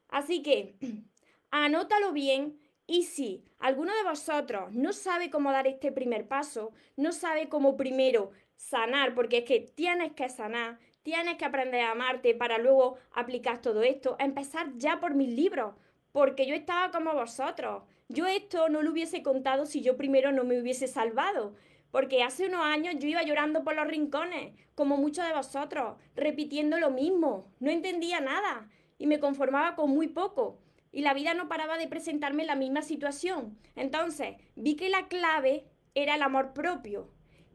Así 0.10 0.44
que 0.44 0.76
anótalo 1.50 2.12
bien 2.12 2.60
y 2.88 3.04
si 3.04 3.46
alguno 3.58 3.96
de 3.96 4.04
vosotros 4.04 4.74
no 4.74 4.92
sabe 4.92 5.30
cómo 5.30 5.54
dar 5.54 5.68
este 5.68 5.94
primer 5.94 6.28
paso, 6.28 6.74
no 6.98 7.14
sabe 7.14 7.48
cómo 7.48 7.78
primero 7.78 8.32
sanar, 8.60 9.16
porque 9.16 9.40
es 9.40 9.44
que 9.46 9.62
tienes 9.62 10.12
que 10.12 10.28
sanar, 10.28 10.80
tienes 11.02 11.38
que 11.38 11.46
aprender 11.46 11.82
a 11.82 11.92
amarte 11.92 12.36
para 12.36 12.58
luego 12.58 12.98
aplicar 13.14 13.62
todo 13.62 13.84
esto, 13.84 14.18
empezar 14.20 14.74
ya 14.76 15.00
por 15.00 15.16
mis 15.16 15.30
libros, 15.30 15.74
porque 16.12 16.46
yo 16.46 16.56
estaba 16.56 16.92
como 16.92 17.14
vosotros. 17.14 17.84
Yo 18.10 18.28
esto 18.28 18.68
no 18.70 18.82
lo 18.82 18.92
hubiese 18.92 19.24
contado 19.24 19.66
si 19.66 19.82
yo 19.82 19.96
primero 19.96 20.32
no 20.34 20.44
me 20.44 20.60
hubiese 20.60 20.88
salvado. 20.88 21.56
Porque 21.92 22.22
hace 22.22 22.48
unos 22.48 22.62
años 22.62 22.96
yo 23.00 23.08
iba 23.08 23.24
llorando 23.24 23.64
por 23.64 23.76
los 23.76 23.88
rincones, 23.88 24.54
como 24.76 24.98
muchos 24.98 25.26
de 25.26 25.34
vosotros, 25.34 25.98
repitiendo 26.16 26.80
lo 26.80 26.92
mismo. 26.92 27.48
No 27.60 27.72
entendía 27.72 28.20
nada 28.20 28.68
y 28.98 29.08
me 29.08 29.20
conformaba 29.20 29.76
con 29.76 29.92
muy 29.92 30.08
poco. 30.08 30.60
Y 30.92 31.02
la 31.02 31.14
vida 31.14 31.34
no 31.34 31.48
paraba 31.48 31.78
de 31.78 31.88
presentarme 31.88 32.46
la 32.46 32.56
misma 32.56 32.82
situación. 32.82 33.58
Entonces 33.76 34.36
vi 34.56 34.76
que 34.76 34.90
la 34.90 35.08
clave 35.08 35.66
era 35.96 36.16
el 36.16 36.24
amor 36.24 36.54
propio. 36.54 37.10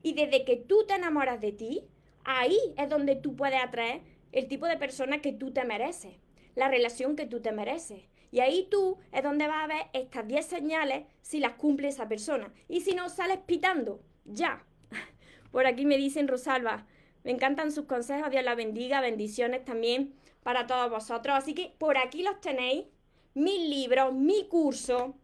Y 0.04 0.12
desde 0.12 0.44
que 0.44 0.56
tú 0.56 0.84
te 0.86 0.94
enamoras 0.94 1.40
de 1.40 1.50
ti, 1.50 1.82
ahí 2.24 2.58
es 2.76 2.90
donde 2.90 3.16
tú 3.16 3.34
puedes 3.34 3.60
atraer 3.60 4.02
el 4.32 4.46
tipo 4.48 4.66
de 4.66 4.76
persona 4.76 5.22
que 5.22 5.32
tú 5.32 5.50
te 5.50 5.64
mereces. 5.64 6.14
la 6.54 6.68
relación 6.68 7.16
que 7.16 7.26
tú 7.26 7.40
te 7.40 7.50
mereces. 7.50 8.02
Y 8.30 8.38
ahí 8.38 8.68
tú 8.70 8.98
es 9.10 9.24
donde 9.24 9.48
vas 9.48 9.64
a 9.64 9.66
ver 9.66 9.86
estas 9.92 10.28
10 10.28 10.46
señales 10.46 11.04
si 11.20 11.40
las 11.40 11.54
cumple 11.54 11.88
esa 11.88 12.06
persona. 12.06 12.52
Y 12.68 12.82
si 12.82 12.94
no, 12.94 13.08
sales 13.08 13.38
pitando. 13.38 14.00
Ya. 14.24 14.64
Por 15.50 15.66
aquí 15.66 15.84
me 15.84 15.96
dicen 15.96 16.28
Rosalba, 16.28 16.86
me 17.24 17.32
encantan 17.32 17.72
sus 17.72 17.86
consejos, 17.86 18.30
Dios 18.30 18.44
la 18.44 18.54
bendiga, 18.54 19.00
bendiciones 19.00 19.64
también 19.64 20.14
para 20.44 20.66
todos 20.68 20.90
vosotros. 20.90 21.34
Así 21.34 21.54
que 21.54 21.74
por 21.78 21.96
aquí 21.96 22.22
los 22.22 22.40
tenéis, 22.40 22.84
mis 23.32 23.68
libros, 23.68 24.14
mi 24.14 24.46
curso. 24.46 25.16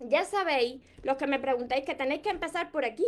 Ya 0.00 0.24
sabéis, 0.24 0.82
los 1.02 1.18
que 1.18 1.26
me 1.26 1.38
preguntáis, 1.38 1.84
que 1.84 1.94
tenéis 1.94 2.22
que 2.22 2.30
empezar 2.30 2.72
por 2.72 2.84
aquí, 2.84 3.04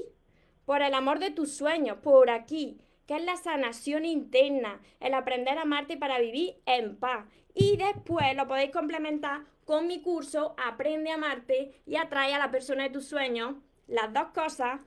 por 0.70 0.82
el 0.82 0.94
amor 0.94 1.18
de 1.18 1.32
tus 1.32 1.52
sueños, 1.52 1.98
por 2.00 2.30
aquí, 2.30 2.78
que 3.08 3.16
es 3.16 3.24
la 3.24 3.36
sanación 3.36 4.04
interna, 4.04 4.80
el 5.00 5.14
aprender 5.14 5.58
a 5.58 5.62
amarte 5.62 5.96
para 5.96 6.20
vivir 6.20 6.62
en 6.64 6.96
paz. 6.96 7.26
Y 7.54 7.76
después 7.76 8.36
lo 8.36 8.46
podéis 8.46 8.70
complementar 8.70 9.40
con 9.64 9.88
mi 9.88 10.00
curso 10.00 10.54
Aprende 10.64 11.10
a 11.10 11.14
amarte 11.14 11.82
y 11.86 11.96
atrae 11.96 12.34
a 12.34 12.38
la 12.38 12.52
persona 12.52 12.84
de 12.84 12.90
tus 12.90 13.08
sueños. 13.08 13.56
Las 13.88 14.12
dos 14.12 14.28
cosas 14.32 14.80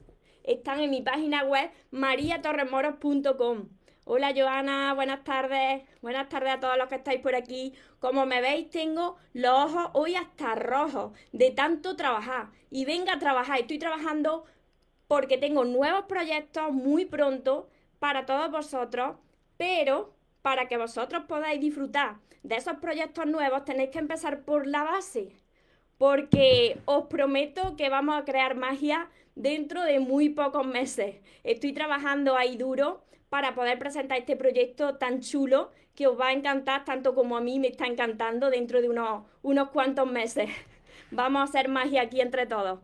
están 0.46 0.80
en 0.80 0.90
mi 0.90 1.02
página 1.02 1.44
web 1.44 1.70
mariatorremoros.com. 1.92 3.68
Hola 4.06 4.34
Joana, 4.34 4.94
buenas 4.94 5.26
tardes. 5.26 5.84
Buenas 6.02 6.30
tardes 6.30 6.54
a 6.54 6.60
todos 6.62 6.78
los 6.78 6.88
que 6.88 6.96
estáis 6.96 7.20
por 7.20 7.36
aquí. 7.36 7.74
Como 8.00 8.26
me 8.26 8.40
veis, 8.40 8.70
tengo 8.70 9.18
los 9.34 9.52
ojos 9.52 9.90
hoy 9.92 10.16
hasta 10.16 10.56
rojos 10.56 11.12
de 11.34 11.52
tanto 11.52 11.98
trabajar. 11.98 12.52
Y 12.72 12.86
venga 12.86 13.16
a 13.16 13.20
trabajar. 13.20 13.60
Estoy 13.60 13.80
trabajando 13.80 14.46
porque 15.08 15.38
tengo 15.38 15.66
nuevos 15.66 16.06
proyectos 16.06 16.72
muy 16.72 17.06
pronto 17.06 17.70
para 18.00 18.26
todos 18.26 18.52
vosotros, 18.52 19.18
pero 19.58 20.14
para 20.42 20.68
que 20.68 20.78
vosotros 20.78 21.24
podáis 21.28 21.62
disfrutar 21.62 22.18
de 22.44 22.56
esos 22.56 22.78
proyectos 22.78 23.26
nuevos 23.26 23.66
tenéis 23.66 23.90
que 23.90 24.00
empezar 24.00 24.44
por 24.44 24.68
la 24.68 24.84
base. 24.84 25.32
Porque 25.98 26.80
os 26.86 27.06
prometo 27.06 27.76
que 27.78 27.90
vamos 27.90 28.16
a 28.18 28.26
crear 28.26 28.56
magia 28.56 29.10
dentro 29.36 29.84
de 29.84 30.00
muy 30.00 30.30
pocos 30.30 30.66
meses. 30.66 31.16
Estoy 31.44 31.74
trabajando 31.74 32.36
ahí 32.36 32.58
duro 32.58 33.04
para 33.30 33.56
poder 33.56 33.80
presentar 33.80 34.20
este 34.20 34.36
proyecto 34.36 34.96
tan 34.96 35.22
chulo 35.22 35.72
que 35.96 36.08
os 36.08 36.20
va 36.20 36.28
a 36.28 36.34
encantar 36.34 36.84
tanto 36.84 37.16
como 37.16 37.38
a 37.38 37.42
mí 37.42 37.60
me 37.60 37.68
está 37.68 37.86
encantando 37.86 38.50
dentro 38.50 38.82
de 38.82 38.90
unos, 38.90 39.24
unos 39.42 39.70
cuantos 39.70 40.08
meses. 40.12 40.50
Vamos 41.12 41.42
a 41.42 41.44
hacer 41.44 41.70
magia 41.70 42.02
aquí 42.02 42.20
entre 42.20 42.46
todos. 42.46 42.80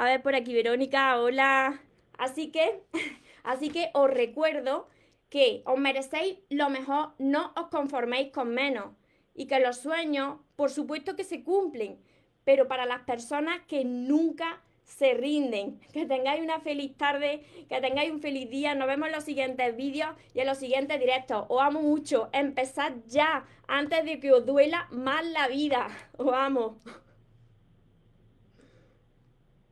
A 0.00 0.04
ver 0.04 0.22
por 0.22 0.34
aquí, 0.34 0.54
Verónica, 0.54 1.20
hola. 1.20 1.78
Así 2.16 2.50
que, 2.50 2.80
así 3.42 3.68
que 3.68 3.90
os 3.92 4.08
recuerdo 4.08 4.88
que 5.28 5.60
os 5.66 5.78
merecéis 5.78 6.38
lo 6.48 6.70
mejor, 6.70 7.10
no 7.18 7.52
os 7.54 7.66
conforméis 7.66 8.32
con 8.32 8.48
menos. 8.48 8.94
Y 9.34 9.46
que 9.46 9.60
los 9.60 9.76
sueños, 9.76 10.38
por 10.56 10.70
supuesto 10.70 11.16
que 11.16 11.24
se 11.24 11.44
cumplen, 11.44 12.00
pero 12.44 12.66
para 12.66 12.86
las 12.86 13.02
personas 13.02 13.60
que 13.68 13.84
nunca 13.84 14.62
se 14.84 15.12
rinden. 15.12 15.78
Que 15.92 16.06
tengáis 16.06 16.42
una 16.42 16.60
feliz 16.60 16.96
tarde, 16.96 17.44
que 17.68 17.78
tengáis 17.82 18.10
un 18.10 18.22
feliz 18.22 18.48
día. 18.48 18.74
Nos 18.74 18.88
vemos 18.88 19.08
en 19.08 19.14
los 19.16 19.24
siguientes 19.24 19.76
vídeos 19.76 20.16
y 20.32 20.40
en 20.40 20.46
los 20.46 20.56
siguientes 20.56 20.98
directos. 20.98 21.44
Os 21.50 21.60
amo 21.60 21.82
mucho. 21.82 22.30
Empezad 22.32 22.92
ya, 23.06 23.44
antes 23.68 24.02
de 24.06 24.18
que 24.18 24.32
os 24.32 24.46
duela 24.46 24.88
más 24.92 25.26
la 25.26 25.46
vida. 25.46 25.88
Os 26.16 26.32
amo. 26.32 26.80